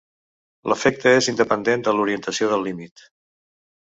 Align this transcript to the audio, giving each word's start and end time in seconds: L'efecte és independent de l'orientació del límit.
L'efecte 0.71 1.11
és 1.17 1.27
independent 1.33 1.85
de 1.87 1.95
l'orientació 1.97 2.51
del 2.53 2.65
límit. 2.69 3.07